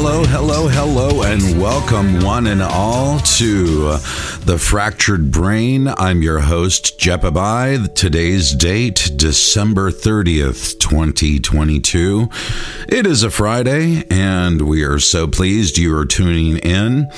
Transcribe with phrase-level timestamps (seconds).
[0.00, 3.96] Hello, hello, hello, and welcome one and all to
[4.44, 5.88] The Fractured Brain.
[5.88, 7.92] I'm your host, Jepabai.
[7.96, 12.28] Today's date, December 30th, 2022.
[12.88, 17.10] It is a Friday, and we are so pleased you are tuning in.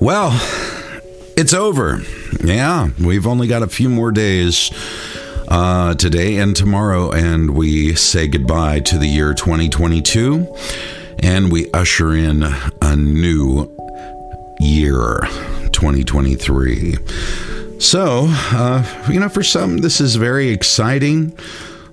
[0.00, 0.32] Well,
[1.36, 2.00] it's over.
[2.42, 4.72] Yeah, we've only got a few more days
[5.46, 10.52] uh, today and tomorrow, and we say goodbye to the year 2022
[11.22, 12.42] and we usher in
[12.82, 13.70] a new
[14.58, 15.20] year,
[15.72, 16.96] 2023.
[17.78, 21.36] So, uh, you know, for some, this is very exciting.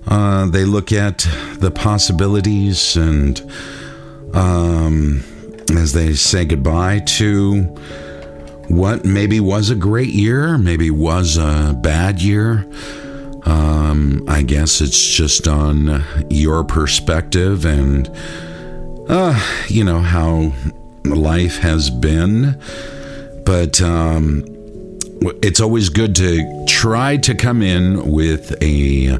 [0.06, 1.26] Uh, they look at
[1.58, 3.40] the possibilities and
[4.34, 5.22] um,
[5.70, 7.62] as they say goodbye to
[8.68, 12.66] what maybe was a great year, maybe was a bad year.
[13.44, 18.10] Um, I guess it's just on your perspective and
[19.08, 20.52] uh, you know, how
[21.04, 22.60] life has been.
[23.44, 24.44] But um,
[25.42, 29.18] it's always good to try to come in with a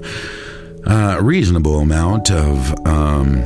[0.86, 3.42] uh, reasonable amount of um,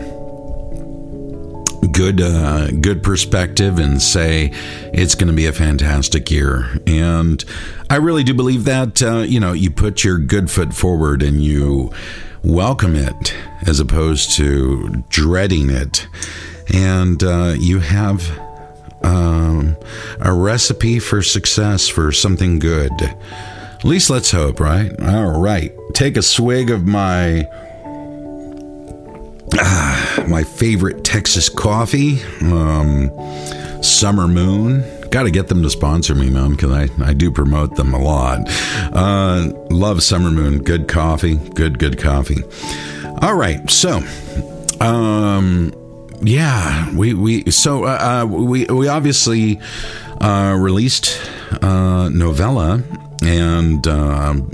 [1.93, 4.51] good uh, good perspective and say
[4.93, 6.79] it's going to be a fantastic year.
[6.87, 7.45] And
[7.91, 11.43] I really do believe that uh, you know you put your good foot forward and
[11.43, 11.93] you
[12.45, 13.35] welcome it
[13.67, 16.07] as opposed to dreading it.
[16.75, 18.29] And uh, you have
[19.03, 19.77] um,
[20.21, 22.93] a recipe for success for something good.
[23.01, 24.93] At least let's hope, right?
[25.01, 25.73] All right.
[25.93, 27.49] Take a swig of my
[29.59, 33.11] uh, my favorite Texas coffee, um,
[33.83, 35.02] Summer Moon.
[35.13, 37.99] Got to get them to sponsor me, man, because I, I do promote them a
[37.99, 38.41] lot.
[38.95, 40.63] Uh, love Summer Moon.
[40.63, 41.35] Good coffee.
[41.37, 42.43] Good, good coffee.
[43.21, 43.71] All right.
[43.71, 44.01] So,
[44.81, 45.71] um,
[46.23, 49.61] yeah, we, we, so, uh, uh we, we obviously,
[50.23, 51.21] uh, released,
[51.61, 52.83] uh, novella
[53.23, 54.51] and, um,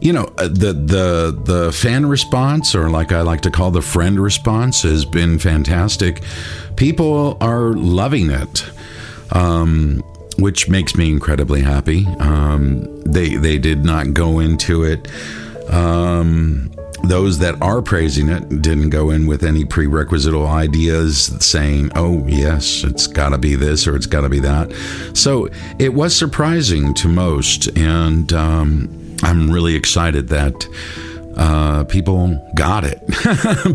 [0.00, 3.82] you know uh, the the the fan response or like I like to call the
[3.82, 6.22] friend response has been fantastic.
[6.76, 8.70] People are loving it
[9.32, 10.02] um,
[10.38, 12.06] which makes me incredibly happy.
[12.20, 15.08] Um, they they did not go into it.
[15.72, 16.70] Um,
[17.04, 22.84] those that are praising it didn't go in with any prerequisite ideas saying, "Oh, yes,
[22.84, 24.72] it's got to be this or it's got to be that."
[25.14, 30.66] So it was surprising to most, and um, I'm really excited that
[31.38, 33.00] uh, people got it.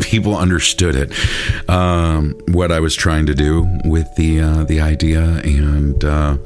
[0.02, 1.68] people understood it.
[1.68, 6.36] Um, what I was trying to do with the uh, the idea and uh,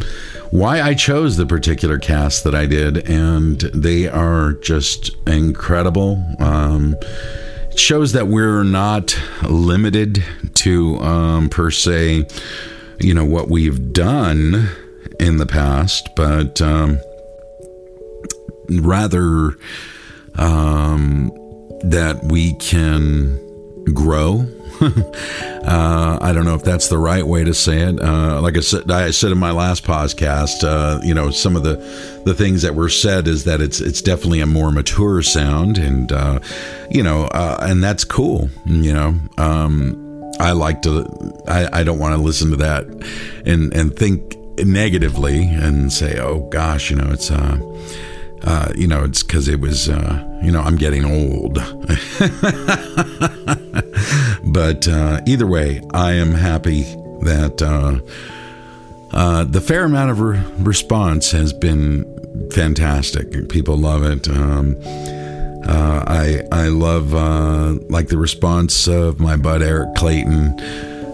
[0.51, 6.25] why I chose the particular cast that I did, and they are just incredible.
[6.39, 6.95] Um,
[7.71, 10.25] it shows that we're not limited
[10.55, 12.27] to um, per se,
[13.01, 14.69] you know, what we've done
[15.19, 16.99] in the past, but um,
[18.69, 19.57] rather
[20.39, 21.31] um,
[21.83, 23.39] that we can
[23.93, 24.47] grow.
[24.81, 28.01] uh, I don't know if that's the right way to say it.
[28.01, 31.65] Uh, like I said, I said in my last podcast, uh, you know, some of
[31.65, 31.77] the
[32.25, 36.13] the things that were said is that it's it's definitely a more mature sound, and
[36.13, 36.39] uh,
[36.91, 38.49] you know, uh, and that's cool.
[38.67, 41.05] You know, um, I like to.
[41.49, 42.85] I, I don't want to listen to that
[43.45, 47.59] and and think negatively and say, oh gosh, you know, it's uh
[48.45, 51.55] uh, you know, it's because it was, uh, you know, I'm getting old.
[54.45, 56.83] but uh, either way, I am happy
[57.23, 62.05] that uh, uh, the fair amount of re- response has been
[62.53, 63.49] fantastic.
[63.49, 64.29] People love it.
[64.29, 64.77] Um,
[65.67, 67.13] uh, I I love
[67.91, 70.57] like the response of my bud Eric Clayton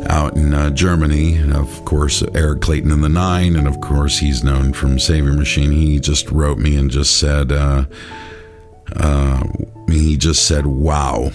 [0.06, 1.40] out in uh, Germany.
[1.52, 5.72] Of course, Eric Clayton in the Nine, and of course, he's known from Saviour Machine.
[5.72, 7.84] He just wrote me and just said, uh,
[8.96, 9.44] uh,
[9.88, 11.30] he just said, wow.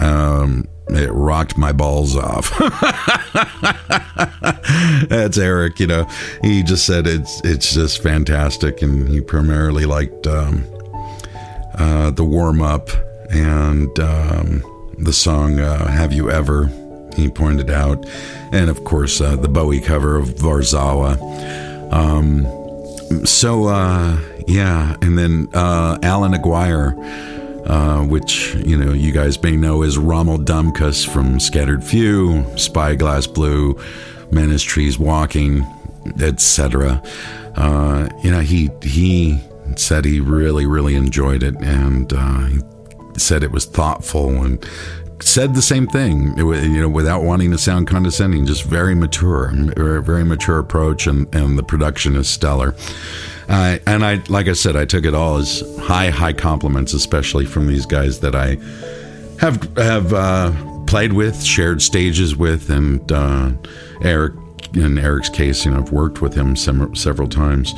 [0.00, 2.50] Um, it rocked my balls off.
[5.08, 6.08] That's Eric, you know.
[6.42, 10.64] He just said it's it's just fantastic, and he primarily liked um,
[11.74, 12.88] uh, the warm up
[13.30, 16.70] and um, the song uh, "Have You Ever."
[17.18, 18.06] He pointed out,
[18.52, 21.18] and of course uh, the Bowie cover of Warszawa.
[21.92, 22.46] Um,
[23.26, 26.94] so uh, yeah, and then uh, Alan Aguirre,
[27.66, 33.26] uh, which you know you guys may know as Rommel Dumkus from Scattered Few, Spyglass
[33.26, 33.76] Blue,
[34.30, 35.66] Men as Trees Walking,
[36.20, 37.02] etc.
[37.56, 39.42] Uh, you know he he
[39.76, 42.60] said he really really enjoyed it and uh, he
[43.18, 44.64] said it was thoughtful and
[45.20, 50.24] said the same thing, you know, without wanting to sound condescending, just very mature, very
[50.24, 52.74] mature approach, and, and the production is stellar.
[53.48, 57.46] Uh, and I, like I said, I took it all as high, high compliments, especially
[57.46, 58.58] from these guys that I
[59.40, 60.52] have have uh,
[60.86, 63.52] played with, shared stages with, and uh,
[64.02, 64.34] Eric.
[64.74, 67.72] In Eric's case, you know, I've worked with him sem- several times.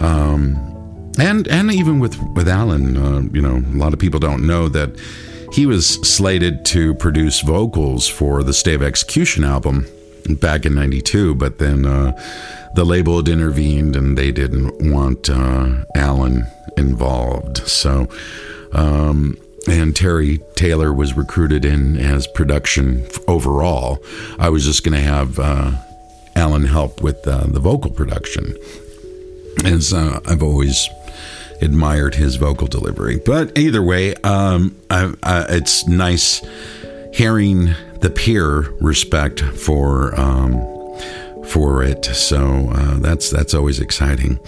[0.00, 0.56] Um,
[1.16, 4.68] and and even with with Alan, uh, you know, a lot of people don't know
[4.68, 4.98] that
[5.54, 9.86] he was slated to produce vocals for the Stay of Execution album
[10.40, 12.10] back in 92 but then uh,
[12.74, 16.44] the label had intervened and they didn't want uh, alan
[16.76, 17.58] involved.
[17.68, 18.08] So
[18.72, 24.02] um, and terry taylor was recruited in as production overall.
[24.40, 25.70] I was just going to have uh,
[26.34, 28.56] alan help with uh, the vocal production.
[29.64, 30.88] As i've always
[31.60, 33.20] admired his vocal delivery.
[33.24, 36.42] But either way, um, I, I, it's nice
[37.12, 40.54] hearing the peer respect for um,
[41.48, 42.04] for it.
[42.04, 44.38] So uh, that's that's always exciting.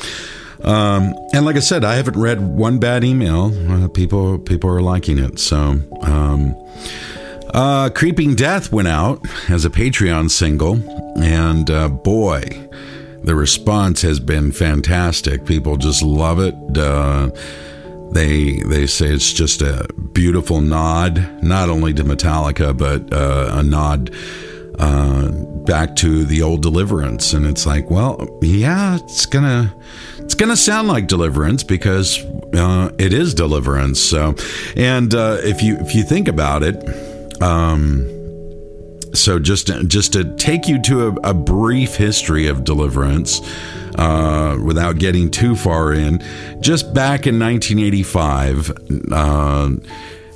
[0.63, 3.53] Um, and like I said, I haven't read one bad email.
[3.71, 5.39] Uh, people people are liking it.
[5.39, 5.81] So.
[6.03, 6.55] Um,
[7.55, 10.75] uh, Creeping Death went out as a Patreon single,
[11.23, 12.66] and uh, boy,
[13.27, 15.45] the response has been fantastic.
[15.45, 16.55] People just love it.
[16.79, 17.31] Uh,
[18.13, 23.63] they they say it's just a beautiful nod, not only to Metallica, but uh, a
[23.65, 24.15] nod
[24.79, 25.29] uh,
[25.67, 27.33] back to the old Deliverance.
[27.33, 29.75] And it's like, well, yeah, it's gonna
[30.19, 32.25] it's gonna sound like Deliverance because
[32.55, 34.01] uh, it is Deliverance.
[34.01, 34.37] So,
[34.77, 36.77] and uh, if you if you think about it.
[37.43, 38.16] Um,
[39.17, 43.41] so just just to take you to a, a brief history of deliverance
[43.97, 46.23] uh, without getting too far in
[46.61, 48.71] just back in 1985
[49.13, 49.71] uh,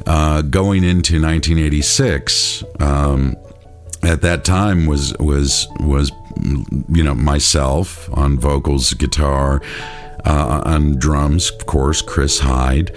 [0.06, 3.36] uh, going into 1986 um,
[4.02, 6.10] at that time was was was
[6.88, 9.62] you know myself on vocals guitar
[10.24, 12.90] uh, on drums of course chris hyde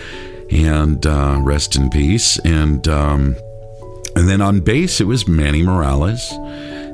[0.54, 2.38] and uh, rest in peace.
[2.40, 3.36] And um,
[4.16, 6.32] and then on bass, it was Manny Morales.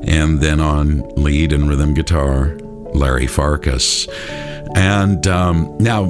[0.01, 2.57] And then on lead and rhythm guitar,
[2.93, 4.07] Larry Farkas.
[4.75, 6.05] And um, now,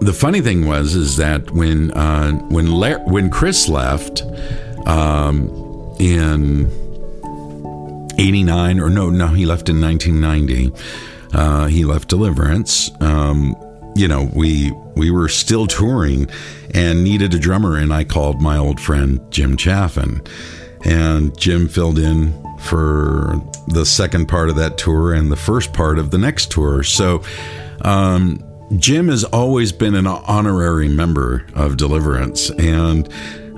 [0.00, 4.22] the funny thing was is that when uh, when La- when Chris left
[4.86, 5.48] um,
[5.98, 6.66] in
[8.18, 10.72] '89, or no, no, he left in 1990.
[11.32, 12.90] Uh, he left Deliverance.
[13.00, 13.54] Um,
[13.98, 16.30] you know, we we were still touring
[16.72, 20.22] and needed a drummer, and I called my old friend Jim Chaffin,
[20.84, 23.34] and Jim filled in for
[23.68, 26.82] the second part of that tour and the first part of the next tour.
[26.82, 27.22] So.
[27.82, 28.44] Um,
[28.76, 33.08] Jim has always been an honorary member of Deliverance, and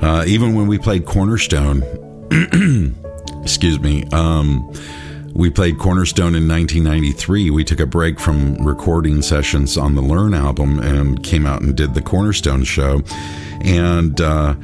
[0.00, 1.82] uh, even when we played Cornerstone,
[3.42, 4.72] excuse me, um,
[5.34, 7.50] we played Cornerstone in 1993.
[7.50, 11.76] We took a break from recording sessions on the Learn album and came out and
[11.76, 13.02] did the Cornerstone show.
[13.62, 14.54] And uh,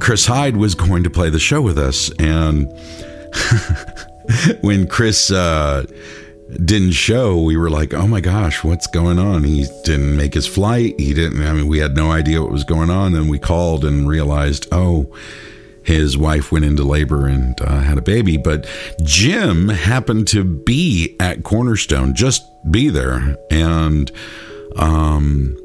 [0.00, 2.10] Chris Hyde was going to play the show with us.
[2.18, 2.66] And
[4.60, 5.86] when Chris uh,
[6.64, 9.44] didn't show, we were like, oh my gosh, what's going on?
[9.44, 10.98] He didn't make his flight.
[10.98, 13.14] He didn't, I mean, we had no idea what was going on.
[13.14, 15.06] And we called and realized, oh,
[15.86, 18.36] his wife went into labor and uh, had a baby.
[18.36, 18.66] But
[19.04, 24.10] Jim happened to be at Cornerstone, just be there, and
[24.74, 25.56] um,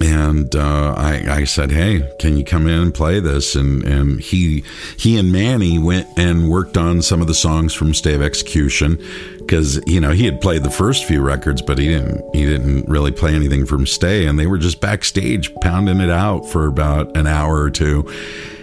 [0.00, 4.20] and uh, I, I said, "Hey, can you come in and play this?" And and
[4.20, 4.62] he
[4.96, 9.02] he and Manny went and worked on some of the songs from Stay of Execution
[9.38, 12.88] because you know he had played the first few records, but he didn't he didn't
[12.88, 17.16] really play anything from Stay, and they were just backstage pounding it out for about
[17.16, 18.08] an hour or two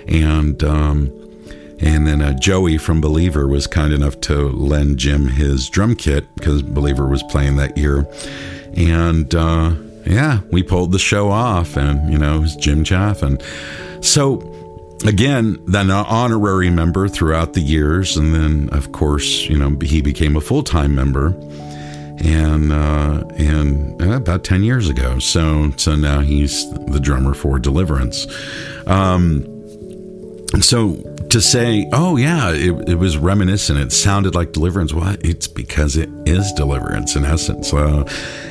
[0.07, 1.11] and um,
[1.79, 6.33] and then uh, Joey from Believer was kind enough to lend Jim his drum kit
[6.35, 8.07] because Believer was playing that year,
[8.75, 9.73] and uh,
[10.05, 13.37] yeah, we pulled the show off, and you know, it was Jim Chaffin.
[14.01, 14.49] So
[15.05, 20.01] again, then an honorary member throughout the years, and then of course, you know, he
[20.01, 21.27] became a full time member,
[22.23, 25.19] and uh, and uh, about ten years ago.
[25.19, 28.27] So so now he's the drummer for Deliverance.
[28.87, 29.52] Um,
[30.61, 30.95] so
[31.29, 33.79] to say, oh yeah, it, it, was reminiscent.
[33.79, 34.93] It sounded like Deliverance.
[34.93, 38.03] Well, it's because it is Deliverance in essence, uh,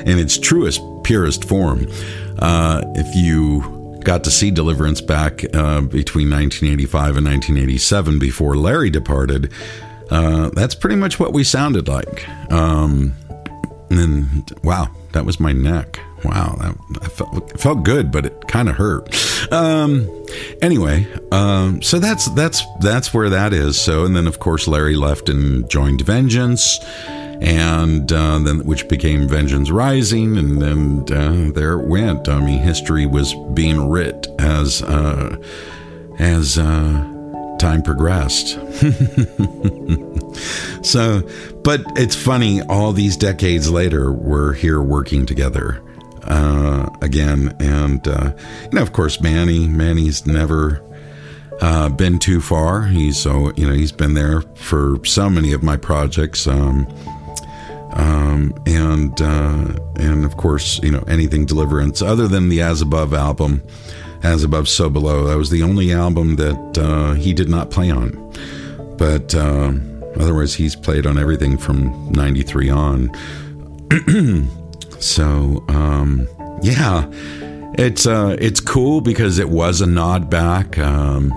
[0.05, 1.87] in its truest, purest form.
[2.39, 8.89] Uh, if you got to see Deliverance back uh, between 1985 and 1987, before Larry
[8.89, 9.53] departed,
[10.09, 12.27] uh, that's pretty much what we sounded like.
[12.51, 13.13] Um,
[13.89, 15.99] and wow, that was my neck.
[16.23, 19.13] Wow, that, felt, felt good, but it kind of hurt.
[19.51, 20.07] Um,
[20.61, 23.79] anyway, um, so that's that's that's where that is.
[23.79, 26.79] So, and then of course Larry left and joined Vengeance,
[27.41, 32.29] and uh, then which became Vengeance Rising, and then uh, there it went.
[32.29, 35.37] I mean, history was being writ as uh,
[36.19, 38.49] as uh, time progressed.
[40.85, 41.27] so,
[41.63, 45.81] but it's funny, all these decades later, we're here working together
[46.25, 47.55] uh, again.
[47.59, 50.81] And, uh, you know, of course, Manny, Manny's never.
[51.61, 52.87] Uh, been too far.
[52.87, 56.87] He's so you know he's been there for so many of my projects, um,
[57.93, 63.13] um, and uh, and of course you know anything Deliverance other than the As Above
[63.13, 63.61] album,
[64.23, 65.25] as Above, So Below.
[65.27, 68.11] That was the only album that uh, he did not play on.
[68.97, 69.73] But uh,
[70.19, 73.11] otherwise, he's played on everything from 93 on.
[75.03, 76.27] so, um,
[76.61, 77.09] yeah,
[77.77, 80.77] it's, uh, it's cool because it was a nod back.
[80.77, 81.31] Um,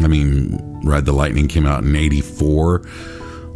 [0.00, 2.82] I mean, Ride the Lightning came out in 84.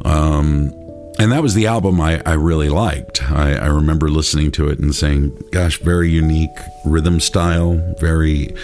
[0.04, 0.72] Um,
[1.18, 3.22] and that was the album I, I really liked.
[3.30, 8.54] I, I, remember listening to it and saying, "Gosh, very unique rhythm style, very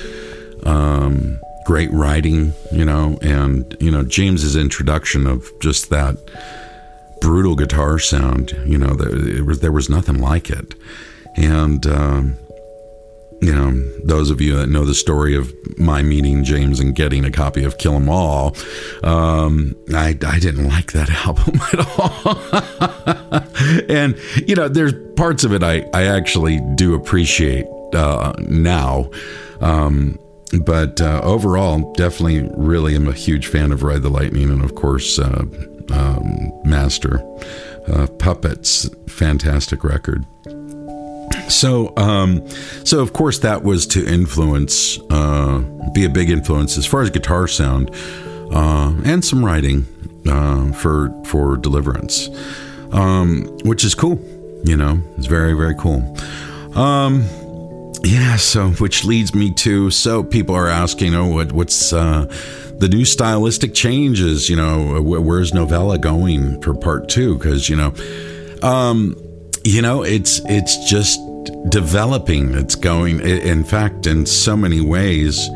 [0.64, 6.16] um, great writing, you know." And you know, James's introduction of just that
[7.22, 10.74] brutal guitar sound, you know, there, was, there was nothing like it.
[11.36, 12.36] And um,
[13.42, 13.72] you know,
[14.04, 17.64] those of you that know the story of my meeting James and getting a copy
[17.64, 18.56] of Kill 'Em All,
[19.02, 23.88] um, I, I didn't like that album at all.
[23.88, 29.10] and, you know, there's parts of it I, I actually do appreciate uh, now.
[29.60, 30.20] Um,
[30.60, 34.76] but uh, overall, definitely really am a huge fan of Ride the Lightning and, of
[34.76, 35.44] course, uh,
[35.90, 37.20] um, Master.
[37.88, 40.24] Uh, Puppets, fantastic record.
[41.48, 42.48] So, um,
[42.84, 45.58] so of course that was to influence, uh,
[45.92, 47.90] be a big influence as far as guitar sound,
[48.52, 49.86] uh, and some writing
[50.28, 52.28] uh, for for Deliverance,
[52.92, 54.20] um, which is cool.
[54.64, 56.16] You know, it's very very cool.
[56.76, 57.24] Um,
[58.04, 58.36] yeah.
[58.36, 62.26] So, which leads me to so people are asking, oh, what what's uh,
[62.82, 64.50] the new stylistic changes?
[64.50, 67.38] You know, where's Novella going for part two?
[67.38, 67.94] Because you know.
[68.62, 69.16] Um,
[69.64, 71.20] you know it's it's just
[71.68, 72.54] developing.
[72.54, 75.48] It's going, in fact, in so many ways,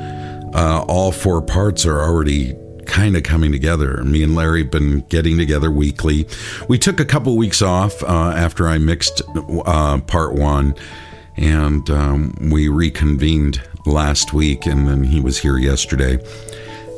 [0.54, 2.54] uh, all four parts are already
[2.86, 4.02] kind of coming together.
[4.04, 6.26] Me and Larry have been getting together weekly.
[6.68, 9.22] We took a couple weeks off uh, after I mixed
[9.66, 10.74] uh, part one,
[11.36, 16.18] and um, we reconvened last week, and then he was here yesterday.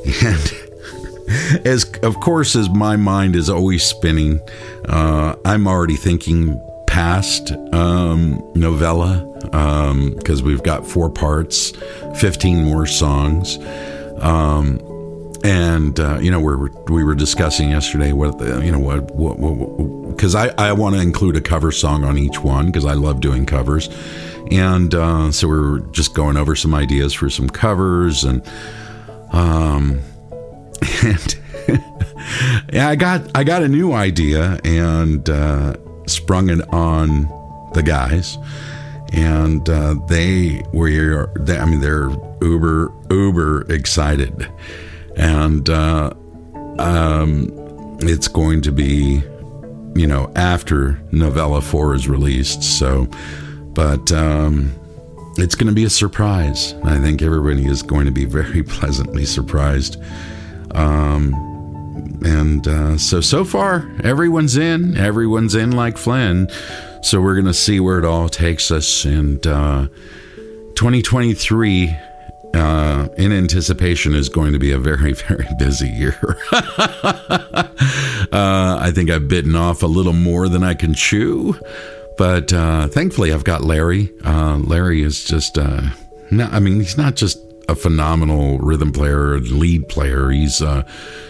[0.25, 4.40] And as of course, as my mind is always spinning,
[4.88, 11.73] uh, I'm already thinking past um, novella because um, we've got four parts,
[12.17, 13.59] 15 more songs.
[14.21, 14.81] Um,
[15.45, 20.35] and uh, you know we were we were discussing yesterday what you know what because
[20.35, 23.47] I I want to include a cover song on each one because I love doing
[23.47, 23.88] covers,
[24.50, 28.43] and uh, so we were just going over some ideas for some covers and
[29.32, 30.00] um
[31.04, 31.38] and
[32.73, 37.28] yeah I got I got a new idea and uh, sprung it on
[37.75, 38.38] the guys,
[39.12, 41.32] and uh, they were.
[41.38, 44.50] They, I mean, they're uber uber excited,
[45.16, 46.11] and uh,
[46.78, 49.23] um, it's going to be,
[49.94, 52.62] you know, after Novella Four is released.
[52.62, 53.06] So,
[53.75, 54.11] but.
[54.12, 54.75] Um,
[55.42, 56.75] it's going to be a surprise.
[56.85, 59.97] I think everybody is going to be very pleasantly surprised.
[60.73, 61.35] Um,
[62.25, 64.97] and uh, so so far everyone's in.
[64.97, 66.49] Everyone's in like flynn.
[67.02, 69.04] So we're gonna see where it all takes us.
[69.04, 69.87] And uh,
[70.75, 71.97] 2023
[72.54, 76.18] uh, in anticipation is going to be a very very busy year.
[78.30, 81.59] Uh, i think i've bitten off a little more than i can chew
[82.19, 85.57] but uh, thankfully i've got larry uh, larry is just
[86.31, 90.31] no, I mean, he's not just a phenomenal rhythm player, lead player.
[90.31, 90.83] He's uh,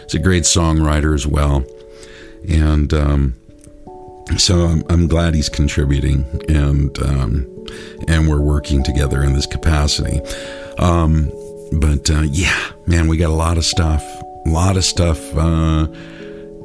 [0.04, 1.64] he's a great songwriter as well,
[2.48, 3.34] and um,
[4.36, 7.66] so I'm, I'm, glad he's contributing, and um,
[8.08, 10.20] and we're working together in this capacity.
[10.78, 11.30] Um,
[11.72, 14.04] but uh, yeah, man, we got a lot of stuff,
[14.46, 15.86] a lot of stuff uh,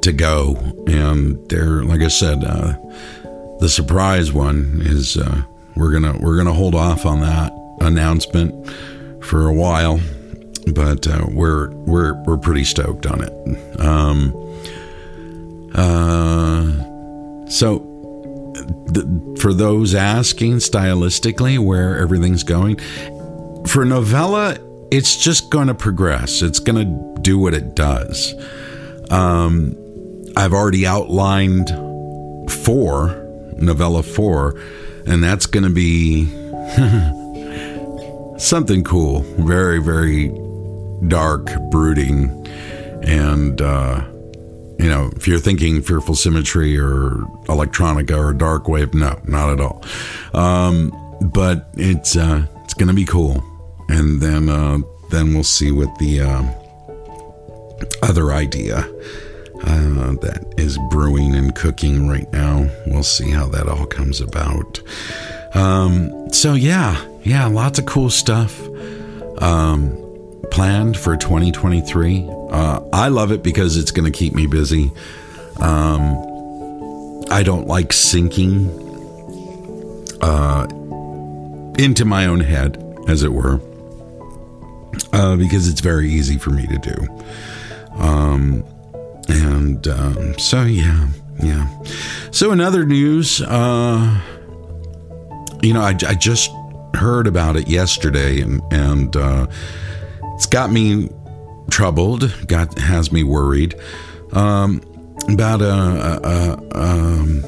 [0.01, 0.56] to go,
[0.88, 2.74] and there, like I said, uh,
[3.63, 5.41] the surprise one is uh,
[5.77, 8.70] we're gonna we're gonna hold off on that announcement
[9.24, 10.01] for a while,
[10.74, 13.79] but uh, we're we're we're pretty stoked on it.
[13.79, 14.34] Um,
[15.75, 17.79] uh, so
[19.39, 22.77] for those asking stylistically where everything's going,
[23.65, 24.58] for novella,
[24.91, 26.41] it's just going to progress.
[26.41, 28.36] It's going to do what it does.
[29.10, 29.77] Um,
[30.36, 31.70] I've already outlined
[32.51, 33.23] four,
[33.65, 34.60] novella four,
[35.05, 36.25] and that's going to be
[38.38, 39.22] something cool.
[39.39, 40.29] Very, very
[41.08, 42.29] dark, brooding,
[43.03, 44.05] and, uh,
[44.79, 47.12] you know, if you're thinking Fearful Symmetry or
[47.46, 49.84] Electronica or Dark Wave, no, not at all.
[50.34, 50.91] Um,
[51.22, 53.43] but it's uh, it's going to be cool,
[53.88, 54.79] and then uh,
[55.10, 56.43] then we'll see what the uh,
[58.01, 58.89] other idea
[59.63, 62.70] uh, that is brewing and cooking right now.
[62.88, 64.82] We'll see how that all comes about.
[65.53, 68.62] Um, so yeah, yeah, lots of cool stuff
[69.41, 69.98] um,
[70.51, 72.29] planned for 2023.
[72.50, 74.91] Uh, I love it because it's going to keep me busy.
[75.60, 78.70] Um, I don't like sinking
[80.22, 80.67] uh,
[81.77, 83.60] into my own head, as it were,
[85.12, 87.24] uh, because it's very easy for me to do.
[87.96, 88.63] Um,
[89.27, 91.08] and um, so, yeah,
[91.42, 91.68] yeah.
[92.32, 94.22] So, in other news, uh,
[95.62, 96.51] you know, I, I, just
[96.94, 99.48] heard about it yesterday, and and uh,
[100.36, 101.10] it's got me
[101.70, 102.34] troubled.
[102.48, 103.75] Got has me worried
[104.34, 104.82] um,
[105.30, 107.44] about a, a, a, um,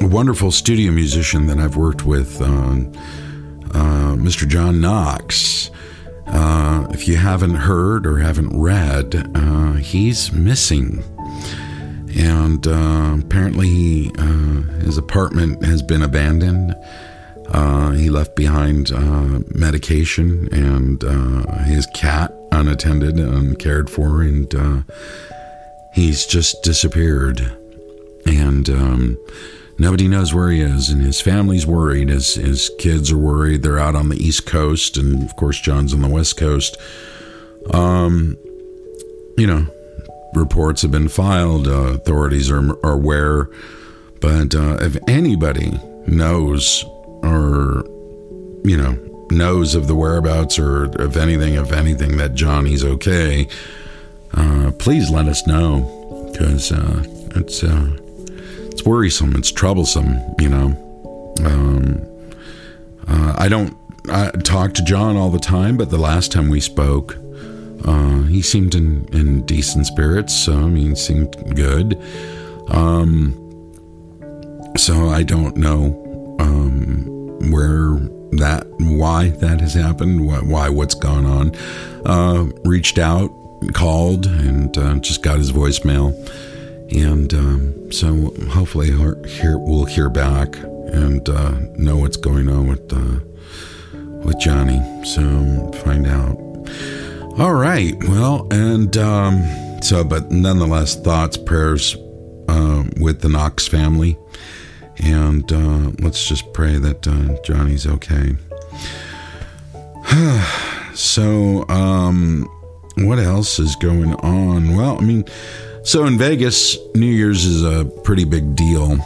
[0.00, 4.46] a, wonderful studio musician that I've worked with, uh, uh, Mr.
[4.46, 5.70] John Knox.
[6.96, 11.04] If you haven't heard or haven't read, uh, he's missing.
[12.16, 16.74] And uh, apparently, uh, his apartment has been abandoned.
[17.48, 21.02] Uh, he left behind uh, medication and
[21.66, 24.86] his cat unattended, uncared for, and
[25.92, 27.40] he's just disappeared.
[28.24, 29.18] And um,
[29.78, 32.08] nobody knows where he is, and his family's worried.
[32.08, 33.62] His his kids are worried.
[33.62, 36.76] They're out on the East Coast, and of course, John's on the West Coast.
[37.72, 38.36] Um,
[39.36, 39.66] you know,
[40.34, 41.66] reports have been filed.
[41.66, 43.48] Uh, authorities are are aware,
[44.20, 46.84] but uh, if anybody knows
[47.22, 47.84] or
[48.64, 48.98] you know
[49.30, 53.48] knows of the whereabouts or if anything, if anything that Johnny's okay,
[54.34, 57.02] uh, please let us know because uh,
[57.34, 57.96] it's uh,
[58.76, 59.34] it's worrisome.
[59.36, 60.20] It's troublesome.
[60.38, 60.66] You know,
[61.46, 62.06] um,
[63.08, 63.74] uh, I don't
[64.10, 67.16] I talk to John all the time, but the last time we spoke,
[67.86, 70.34] uh, he seemed in, in decent spirits.
[70.34, 71.98] So I mean, seemed good.
[72.68, 73.32] Um,
[74.76, 77.06] so I don't know um,
[77.50, 77.98] where
[78.32, 81.56] that why that has happened, why, what's gone on.
[82.04, 83.30] Uh, reached out,
[83.72, 86.12] called, and uh, just got his voicemail
[86.90, 93.20] and um, so hopefully we'll hear back and uh, know what's going on with uh,
[94.24, 94.80] with Johnny.
[95.04, 96.36] So find out.
[97.38, 97.94] All right.
[98.08, 99.44] Well, and um,
[99.82, 101.96] so, but nonetheless, thoughts, prayers
[102.48, 104.16] uh, with the Knox family,
[104.98, 108.36] and uh, let's just pray that uh, Johnny's okay.
[110.94, 112.48] so, um,
[112.98, 114.74] what else is going on?
[114.74, 115.24] Well, I mean
[115.86, 118.98] so in Vegas, New Year's is a pretty big deal.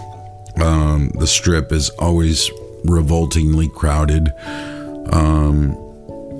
[0.57, 2.51] Um, the strip is always
[2.85, 4.33] revoltingly crowded.
[5.13, 5.77] Um,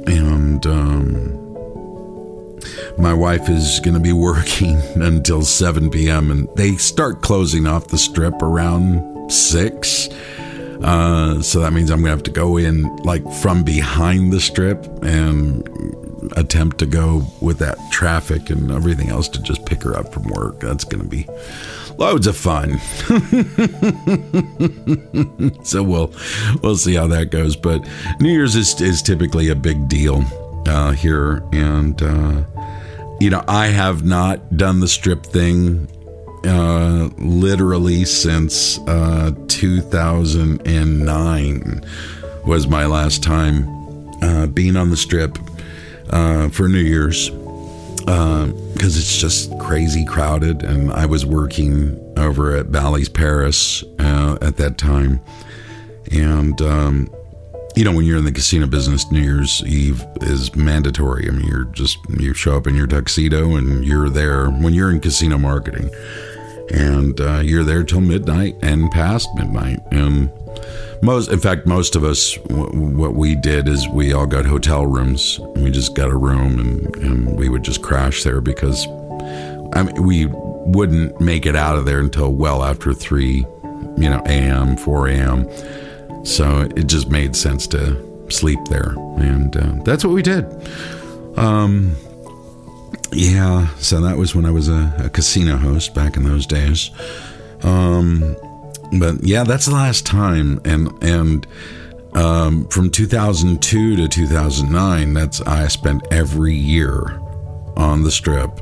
[0.07, 1.41] and um,
[2.99, 6.31] my wife is going to be working until 7 p.m.
[6.31, 10.09] and they start closing off the strip around 6.
[10.83, 14.41] Uh, so that means I'm going to have to go in like from behind the
[14.41, 15.69] strip and
[16.37, 20.25] attempt to go with that traffic and everything else to just pick her up from
[20.25, 20.61] work.
[20.61, 21.27] That's going to be
[21.99, 22.79] loads of fun.
[25.65, 26.13] so we'll
[26.63, 27.57] we'll see how that goes.
[27.57, 27.87] But
[28.21, 30.25] New Year's is is typically a big deal
[30.67, 32.43] uh, here, and uh,
[33.21, 35.87] you know I have not done the strip thing
[36.45, 41.85] uh, literally since uh, 2009
[42.47, 43.69] was my last time
[44.23, 45.39] uh, being on the strip
[46.11, 47.31] uh, for New Year's
[48.01, 50.63] because uh, it's just crazy crowded.
[50.63, 55.21] And I was working over at Bally's Paris uh, at that time.
[56.11, 57.09] And, um,
[57.77, 61.29] you know, when you're in the casino business, New Year's Eve is mandatory.
[61.29, 64.91] I mean, you're just, you show up in your tuxedo and you're there when you're
[64.91, 65.89] in casino marketing.
[66.71, 69.81] And uh, you're there till midnight and past midnight.
[69.91, 70.31] And
[71.03, 74.87] most, in fact, most of us, w- what we did is we all got hotel
[74.87, 75.41] rooms.
[75.57, 78.87] We just got a room and, and we would just crash there because
[79.75, 83.47] I mean, we wouldn't make it out of there until well after three
[84.01, 86.25] you know, a.m., 4 a.m.
[86.25, 88.95] So it just made sense to sleep there.
[89.19, 90.47] And uh, that's what we did.
[91.37, 91.97] Um,
[93.13, 96.91] yeah, so that was when I was a, a casino host back in those days.
[97.63, 98.37] Um,
[98.99, 100.61] but yeah, that's the last time.
[100.65, 101.47] And, and,
[102.15, 107.21] um, from 2002 to 2009, that's I spent every year
[107.77, 108.61] on the strip.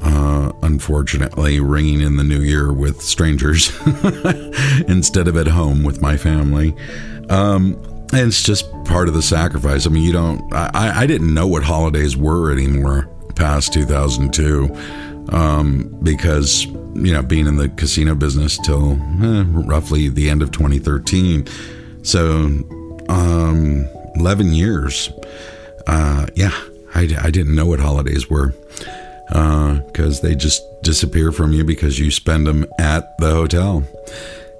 [0.00, 3.72] Uh, unfortunately, ringing in the new year with strangers
[4.88, 6.74] instead of at home with my family.
[7.30, 7.74] Um,
[8.12, 9.86] and it's just part of the sacrifice.
[9.86, 10.40] I mean, you don't.
[10.54, 14.68] I, I didn't know what holidays were anymore past 2002
[15.30, 20.50] um, because you know being in the casino business till eh, roughly the end of
[20.50, 21.46] 2013
[22.02, 22.46] so,
[23.10, 25.10] um, 11 years.
[25.86, 26.58] Uh, yeah,
[26.94, 28.54] I, I didn't know what holidays were
[29.26, 33.84] because uh, they just disappear from you because you spend them at the hotel.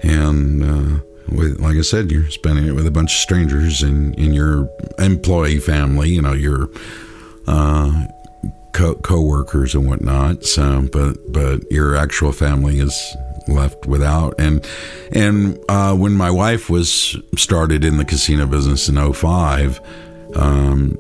[0.03, 1.03] And uh,
[1.35, 4.69] with, like I said, you're spending it with a bunch of strangers in, in your
[4.99, 6.69] employee family, you know, your
[7.47, 8.07] uh,
[9.03, 10.45] co workers and whatnot.
[10.45, 13.17] So, but but your actual family is
[13.49, 14.35] left without.
[14.39, 14.67] And
[15.13, 19.81] and uh, when my wife was started in the casino business in 05,
[20.37, 20.97] um,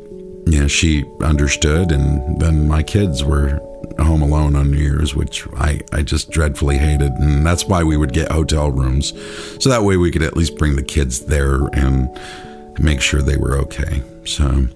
[0.46, 1.92] yeah, she understood.
[1.92, 3.60] And then my kids were
[3.98, 7.12] home alone on New Year's, which I, I just dreadfully hated.
[7.12, 9.12] And that's why we would get hotel rooms.
[9.62, 12.08] So that way we could at least bring the kids there and
[12.78, 14.02] make sure they were okay.
[14.24, 14.68] So,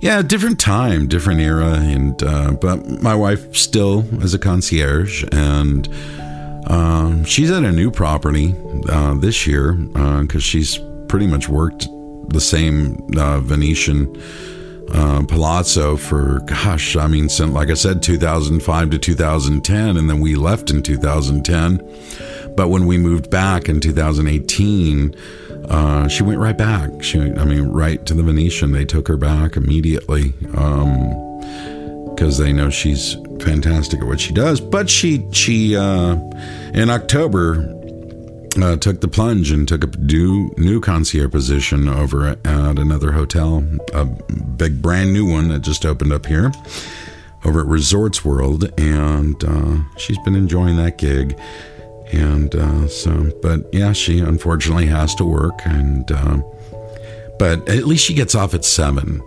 [0.00, 1.74] yeah, different time, different era.
[1.74, 5.88] And, uh, but my wife still is a concierge and,
[6.68, 8.54] um, she's at a new property
[8.90, 11.88] uh, this year because uh, she's pretty much worked
[12.28, 14.14] the same uh, Venetian
[14.92, 20.20] uh, palazzo for, gosh, I mean, since, like I said, 2005 to 2010, and then
[20.20, 21.78] we left in 2010.
[22.54, 25.14] But when we moved back in 2018,
[25.68, 27.02] uh, she went right back.
[27.02, 28.72] She, I mean, right to the Venetian.
[28.72, 30.34] They took her back immediately.
[30.56, 31.26] Um,
[32.18, 34.60] because they know she's fantastic at what she does.
[34.60, 36.16] But she she uh,
[36.74, 37.72] in October
[38.60, 43.12] uh, took the plunge and took a new new concierge position over at, at another
[43.12, 43.62] hotel,
[43.94, 46.50] a big brand new one that just opened up here
[47.44, 51.38] over at Resorts World, and uh, she's been enjoying that gig.
[52.12, 56.38] And uh, so, but yeah, she unfortunately has to work, and uh,
[57.38, 59.22] but at least she gets off at seven.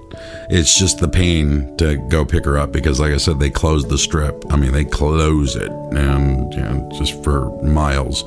[0.49, 3.87] It's just the pain to go pick her up because, like I said, they close
[3.87, 4.43] the strip.
[4.51, 8.23] I mean, they close it and you know, just for miles.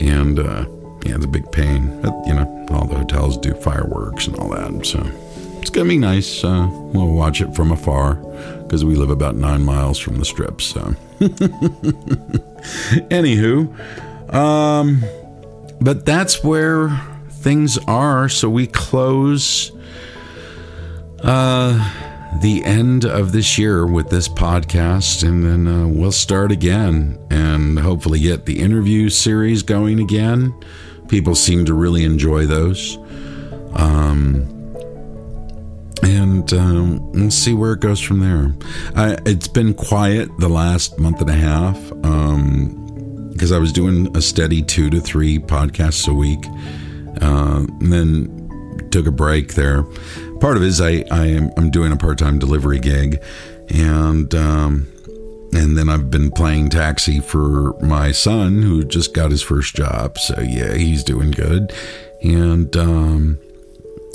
[0.00, 0.66] And uh,
[1.06, 2.00] yeah, it's a big pain.
[2.02, 4.84] But, you know, all the hotels do fireworks and all that.
[4.84, 5.00] So
[5.60, 6.44] it's going to be nice.
[6.44, 8.16] Uh, we'll watch it from afar
[8.66, 10.60] because we live about nine miles from the strip.
[10.60, 10.80] So,
[13.10, 15.02] anywho, um,
[15.80, 16.88] but that's where
[17.30, 18.28] things are.
[18.28, 19.70] So we close
[21.22, 27.18] uh, the end of this year with this podcast, and then uh, we'll start again
[27.30, 30.54] and hopefully get the interview series going again.
[31.08, 32.98] People seem to really enjoy those.
[33.74, 34.55] Um,
[36.06, 38.54] and um, we'll see where it goes from there.
[38.94, 44.16] I, it's been quiet the last month and a half because um, I was doing
[44.16, 46.46] a steady two to three podcasts a week
[47.20, 49.82] uh, and then took a break there.
[50.40, 53.20] Part of it is I, I am I'm doing a part time delivery gig,
[53.70, 54.86] and um,
[55.52, 60.18] and then I've been playing taxi for my son who just got his first job.
[60.18, 61.72] So yeah, he's doing good,
[62.22, 63.40] and um,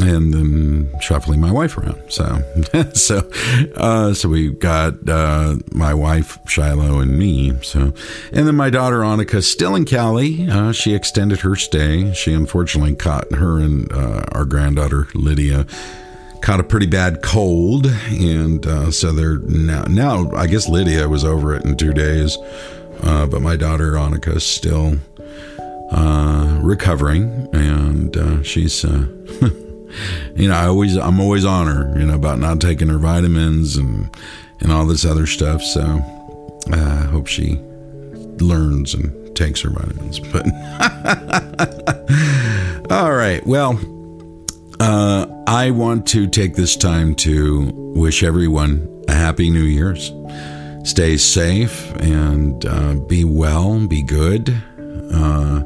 [0.01, 2.01] and then shuffling my wife around.
[2.09, 2.41] So,
[2.93, 3.29] so,
[3.75, 7.53] uh, so we got uh, my wife Shiloh and me.
[7.61, 7.93] So,
[8.31, 10.49] and then my daughter Annika still in Cali.
[10.49, 12.13] Uh, she extended her stay.
[12.13, 15.65] She unfortunately caught her and uh, our granddaughter Lydia
[16.41, 19.83] caught a pretty bad cold, and uh, so they're now.
[19.83, 22.35] Now I guess Lydia was over it in two days,
[23.03, 24.97] uh, but my daughter Annika still
[26.63, 28.83] recovering, and she's.
[30.35, 33.75] you know, I always I'm always on her, you know, about not taking her vitamins
[33.75, 34.09] and
[34.59, 35.61] and all this other stuff.
[35.61, 35.81] So
[36.71, 37.59] uh, I hope she
[38.39, 40.19] learns and takes her vitamins.
[40.19, 40.45] But
[42.91, 43.79] all right, well,
[44.79, 50.11] uh, I want to take this time to wish everyone a happy New Year's.
[50.83, 54.49] Stay safe and uh, be well, be good.
[55.13, 55.61] Uh,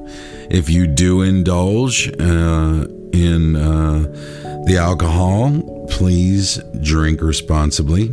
[0.49, 2.85] if you do indulge, uh,
[3.15, 4.01] in uh,
[4.65, 8.09] the alcohol, please drink responsibly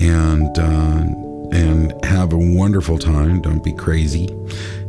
[0.00, 1.04] and uh,
[1.52, 3.40] and have a wonderful time.
[3.40, 4.26] Don't be crazy.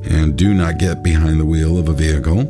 [0.10, 2.42] And do not get behind the wheel of a vehicle.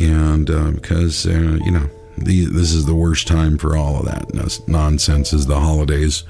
[0.00, 4.06] And uh, because, uh, you know, the, this is the worst time for all of
[4.06, 6.24] that nonsense is the holidays.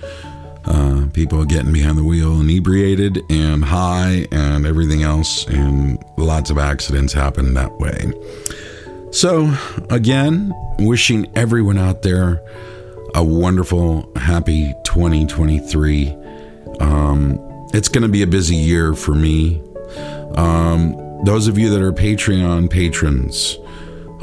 [0.64, 6.58] Uh, people getting behind the wheel inebriated and high and everything else, and lots of
[6.58, 8.12] accidents happen that way.
[9.12, 9.54] So,
[9.90, 12.42] again, wishing everyone out there
[13.14, 16.16] a wonderful, happy 2023.
[16.80, 17.38] Um,
[17.74, 19.62] it's going to be a busy year for me.
[20.34, 23.58] Um, those of you that are Patreon patrons,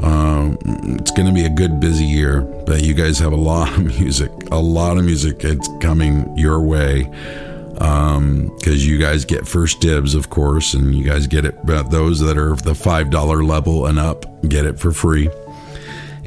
[0.02, 0.56] uh,
[0.98, 3.84] it's going to be a good, busy year, but you guys have a lot of
[4.00, 5.44] music, a lot of music.
[5.44, 7.08] It's coming your way
[7.80, 11.64] because um, you guys get first dibs, of course, and you guys get it.
[11.64, 15.30] But those that are the five dollar level and up get it for free.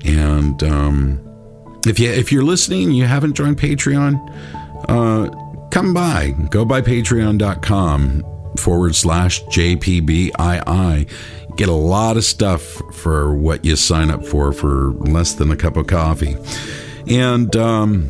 [0.03, 4.19] And um, if you if you're listening, you haven't joined Patreon,
[4.89, 6.31] uh, come by.
[6.49, 11.07] Go by Patreon.com forward slash JPBII
[11.55, 15.55] get a lot of stuff for what you sign up for for less than a
[15.55, 16.35] cup of coffee.
[17.07, 18.09] And um,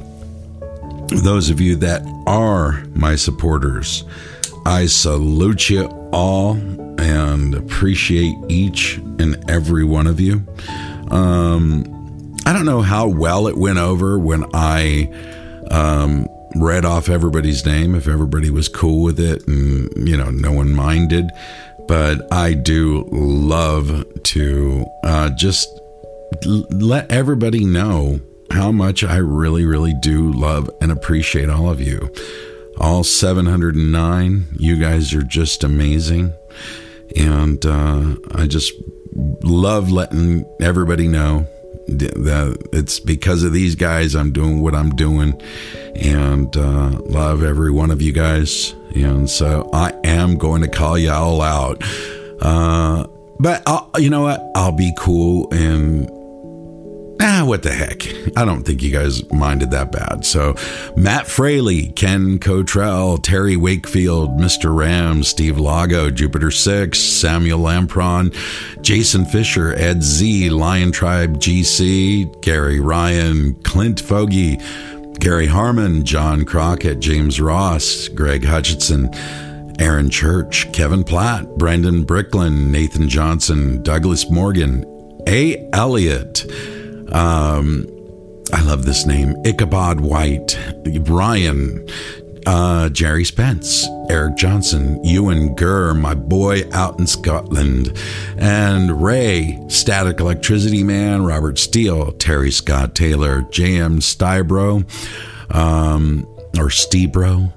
[1.10, 4.04] those of you that are my supporters,
[4.66, 6.54] I salute you all
[7.00, 10.46] and appreciate each and every one of you.
[11.10, 15.10] Um, I don't know how well it went over when I
[15.72, 20.52] um, read off everybody's name, if everybody was cool with it and, you know, no
[20.52, 21.30] one minded
[21.88, 25.68] but I do love to uh, just
[26.46, 28.20] let everybody know
[28.54, 32.14] how much I really, really do love and appreciate all of you.
[32.78, 36.32] All 709, you guys are just amazing.
[37.16, 38.72] And uh, I just
[39.42, 41.48] love letting everybody know
[41.88, 45.42] that it's because of these guys I'm doing what I'm doing
[45.96, 48.74] and uh, love every one of you guys.
[48.96, 51.84] And so I am going to call you all out.
[52.40, 53.08] Uh,
[53.40, 54.42] but I'll, you know what?
[54.56, 56.08] I'll be cool and
[57.22, 58.04] ah, what the heck?
[58.38, 60.26] I don't think you guys minded that bad.
[60.26, 60.56] So,
[60.96, 64.76] Matt Fraley, Ken Cottrell, Terry Wakefield, Mr.
[64.76, 68.34] Ram, Steve Lago, Jupiter Six, Samuel Lampron,
[68.82, 74.58] Jason Fisher, Ed Z, Lion Tribe GC, Gary Ryan, Clint Fogey,
[75.20, 79.10] Gary Harmon, John Crockett, James Ross, Greg Hutchinson,
[79.80, 84.86] Aaron Church, Kevin Platt, Brendan Bricklin, Nathan Johnson, Douglas Morgan,
[85.28, 85.70] A.
[85.74, 86.46] Elliott,
[87.14, 87.88] um,
[88.52, 91.88] I love this name, Ichabod White, Ryan,
[92.46, 97.98] uh, Jerry Spence, Eric Johnson, Ewan Gurr, my boy out in Scotland,
[98.38, 104.00] and Ray, Static Electricity Man, Robert Steele, Terry Scott Taylor, J.M.
[104.00, 104.84] Stybro,
[105.56, 106.26] um,
[106.58, 107.54] or Stebro.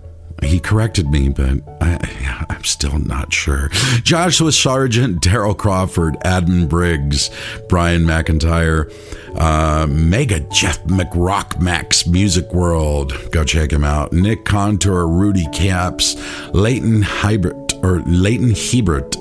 [0.47, 3.69] He corrected me, but I, am still not sure.
[4.03, 7.31] Joshua Sargent, Daryl Crawford, Adam Briggs,
[7.69, 8.93] Brian McIntyre,
[9.37, 13.13] uh, Mega Jeff McRock Max Music World.
[13.33, 14.13] Go check him out.
[14.13, 16.17] Nick Contour, Rudy Caps,
[16.55, 19.17] Leighton Hybrid or Leighton Hebert.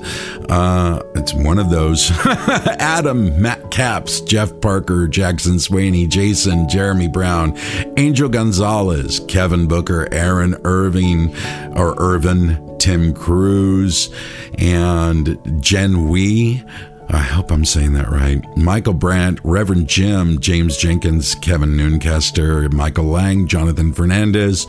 [0.50, 2.10] Uh, it's one of those.
[2.26, 7.56] Adam, Matt Caps, Jeff Parker, Jackson Swaney, Jason, Jeremy Brown,
[7.96, 11.34] Angel Gonzalez, Kevin Booker, Aaron Irving
[11.76, 14.10] or Irvin, Tim Cruz,
[14.58, 16.62] and Jen Wee.
[17.08, 18.44] I hope I'm saying that right.
[18.56, 24.66] Michael Brandt, Reverend Jim, James Jenkins, Kevin Noonkester, Michael Lang, Jonathan Fernandez,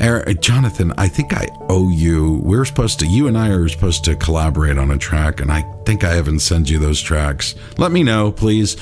[0.00, 2.40] Eric, Jonathan, I think I owe you.
[2.42, 5.62] We're supposed to, you and I are supposed to collaborate on a track, and I
[5.84, 7.54] think I haven't sent you those tracks.
[7.76, 8.76] Let me know, please.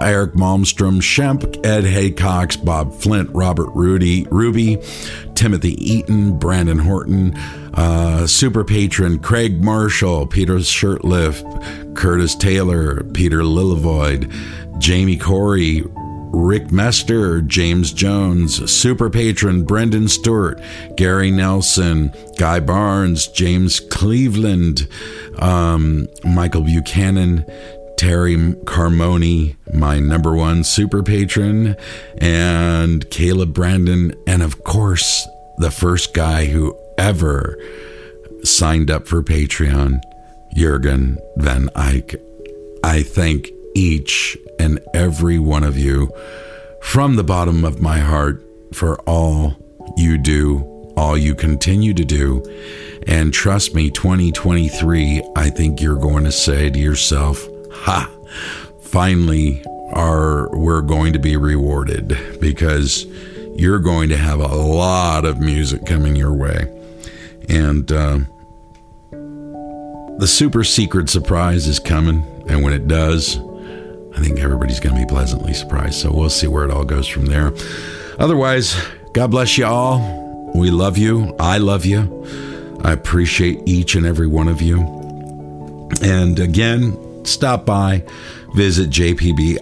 [0.00, 4.78] Eric Malmstrom, Shemp, Ed Haycox, Bob Flint, Robert Rudy, Ruby,
[5.36, 7.36] Timothy Eaton, Brandon Horton,
[7.74, 14.32] uh, super patron Craig Marshall, Peter Shirtlift, Curtis Taylor, Peter Lillavoid,
[14.78, 15.84] Jamie Corey,
[16.34, 20.60] Rick Mester, James Jones, Super Patron Brendan Stewart,
[20.96, 24.88] Gary Nelson, Guy Barnes, James Cleveland,
[25.38, 27.46] um, Michael Buchanan,
[27.96, 31.76] Terry Carmoni, my number one super patron,
[32.18, 35.26] and Caleb Brandon, and of course,
[35.58, 37.56] the first guy who ever
[38.42, 40.00] signed up for Patreon,
[40.54, 42.16] Jurgen Van Eyck.
[42.82, 46.10] I thank each and every one of you
[46.80, 49.56] from the bottom of my heart for all
[49.96, 52.42] you do, all you continue to do.
[53.06, 58.10] And trust me, 2023, I think you're going to say to yourself, Ha,
[58.82, 63.04] finally, are we're going to be rewarded because
[63.56, 66.70] you're going to have a lot of music coming your way.
[67.48, 68.18] And uh,
[70.18, 72.24] the super secret surprise is coming.
[72.48, 73.38] And when it does,
[74.16, 76.00] I think everybody's going to be pleasantly surprised.
[76.00, 77.52] So we'll see where it all goes from there.
[78.18, 78.76] Otherwise,
[79.12, 80.52] God bless you all.
[80.54, 81.34] We love you.
[81.38, 82.26] I love you.
[82.84, 84.80] I appreciate each and every one of you.
[86.02, 88.04] And again, stop by,
[88.54, 89.58] visit jpbii.com,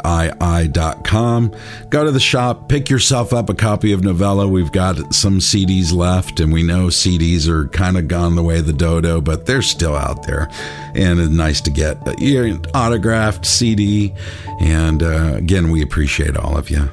[1.88, 4.46] go to the shop, pick yourself up a copy of Novella.
[4.46, 8.58] We've got some CDs left, and we know CDs are kind of gone the way
[8.58, 10.48] of the dodo, but they're still out there.
[10.94, 14.12] And it's nice to get an autographed CD.
[14.60, 16.88] And uh, again, we appreciate all of you.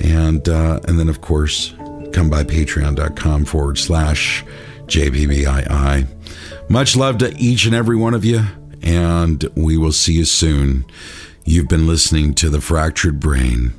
[0.00, 1.74] And, uh, and then, of course,
[2.12, 4.44] come by patreon.com forward slash
[4.86, 6.06] JPBII.
[6.68, 8.42] Much love to each and every one of you
[8.82, 10.84] and we will see you soon.
[11.50, 13.72] You've been listening to The Fractured Brain.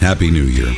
[0.00, 0.72] Happy New Year.